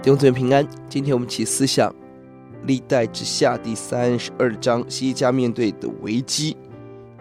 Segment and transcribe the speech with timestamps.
[0.00, 1.92] 弟兄姊妹平安，今天我们一起思想
[2.62, 6.56] 历代之下第三十二章，希西家面对的危机。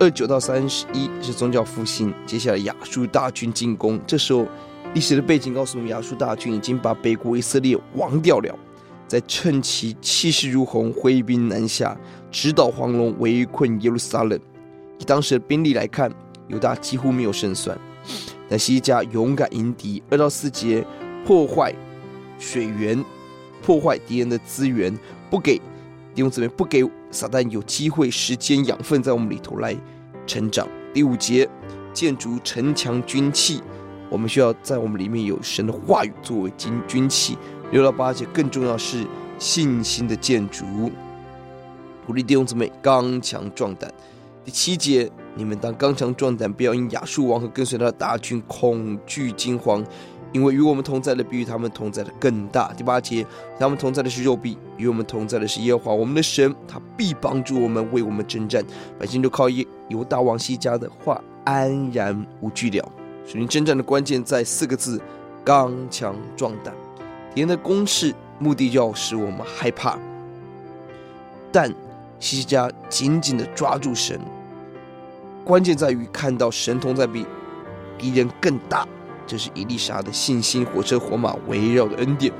[0.00, 4.00] 二九到三十一是宗教复兴，接下来亚述大军进攻。
[4.06, 4.46] 这时候
[4.94, 8.58] 历史的背景告诉我们，亚述大军已经把北国以色列亡掉了，
[9.06, 11.94] 在趁其气势如虹，挥兵南下，
[12.30, 14.40] 直捣黄龙，围困耶路撒冷。
[14.98, 16.10] 以当时的兵力来看，
[16.48, 17.78] 犹大几乎没有胜算。
[18.48, 20.82] 但希西家勇敢迎敌，二到四节
[21.26, 21.72] 破坏。
[22.42, 23.02] 水源
[23.62, 24.92] 破坏敌人的资源，
[25.30, 25.56] 不给
[26.12, 29.76] 弟兄姊妹，不给撒旦有机会、时间、养分在我们里头来
[30.26, 30.66] 成长。
[30.92, 31.48] 第五节，
[31.94, 33.62] 建筑城墙军器，
[34.10, 37.38] 我们需要在我们里面有神的话语作为军军器。
[37.70, 39.06] 六到八节，更重要是
[39.38, 40.64] 信心的建筑，
[42.04, 43.90] 鼓励弟兄姊妹刚强壮胆。
[44.44, 49.82] 第七节，你们当刚强壮胆，不要因亚述王和跟随他的大军恐惧惊慌。
[50.32, 52.72] 因为与我们同在的比与他们同在的更大。
[52.72, 53.24] 第八节，
[53.58, 58.64] 他们同在的是肉臂，与我们同在的是耶和华我们的神，他必帮助我们，为我们征战。
[58.98, 62.92] 百姓就靠耶犹大王西家的话安然无惧了。
[63.26, 65.00] 属灵征战的关键在四个字：
[65.44, 66.74] 刚强壮胆。
[67.34, 69.98] 敌人的攻势目的要使我们害怕，
[71.50, 71.72] 但
[72.18, 74.20] 西家紧紧的抓住神，
[75.44, 77.26] 关键在于看到神同在比
[77.98, 78.86] 敌人更大。
[79.26, 82.32] 这是以利沙的信心，火车火马围绕的恩典。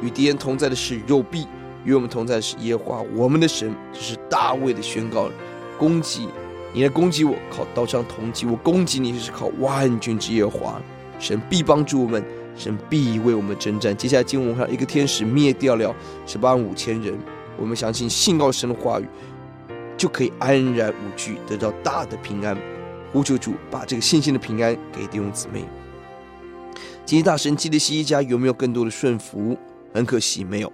[0.00, 1.46] 与敌人同在的是肉臂，
[1.84, 3.74] 与我们同在的是耶和华我们的神。
[3.92, 5.30] 这是大卫的宣告。
[5.78, 6.28] 攻击
[6.72, 10.80] 你来攻击我，靠刀枪同击；我攻击你，就是靠万军之耶和华。
[11.18, 12.24] 神必帮助我们，
[12.56, 13.96] 神必为我们征战。
[13.96, 15.94] 接下来经文我们看，一个天使灭掉了
[16.26, 17.18] 十八万五千人。
[17.58, 19.06] 我们相信信靠神的话语，
[19.96, 22.56] 就可以安然无惧，得到大的平安。
[23.12, 25.64] 呼求主把这个信心的平安给弟兄姊妹。
[27.12, 29.54] 经历大神迹的希西家有没有更多的顺服？
[29.92, 30.72] 很可惜没有。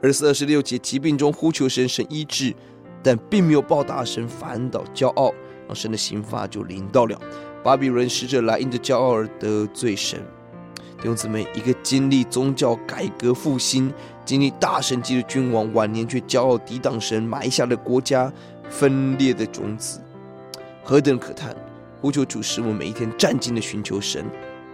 [0.00, 2.54] 二十四、二十六节，疾病中呼求神，神医治，
[3.02, 5.30] 但并没有报答神，反倒骄傲，
[5.66, 7.20] 让神的刑罚就临到了。
[7.62, 10.18] 巴比伦使者来，因着骄傲而得罪神。
[10.96, 13.92] 弟兄姊妹，一个经历宗教改革复兴、
[14.24, 18.32] 经历大神迹的君王，晚年却骄傲抵挡神，埋下了国家
[18.70, 20.00] 分裂的种子，
[20.82, 21.54] 何等可叹！
[22.00, 24.24] 呼求主，使我们每一天战兢的寻求神。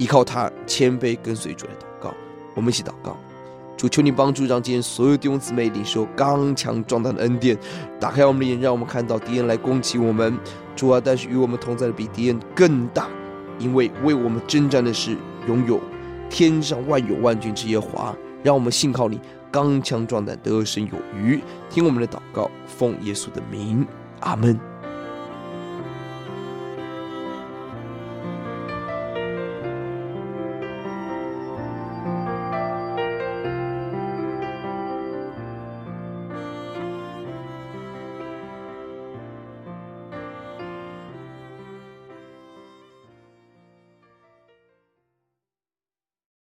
[0.00, 2.14] 依靠他，谦卑跟随主来祷告。
[2.54, 3.14] 我们一起祷告：
[3.76, 7.54] 主，求你帮助，让今天所有弟兄姊妹领受刚强壮胆的恩典，
[8.00, 10.34] 打开我们的眼，让我们看到敌人来攻击我们。
[10.74, 13.08] 主啊，但是与我们同在的比敌人更大，
[13.58, 15.14] 因为为我们征战的是
[15.46, 15.78] 拥有
[16.30, 18.16] 天上万有万军之耶华。
[18.42, 19.20] 让我们信靠你，
[19.52, 21.38] 刚强壮胆，得胜有余。
[21.68, 23.86] 听我们的祷告，奉耶稣的名，
[24.20, 24.58] 阿门。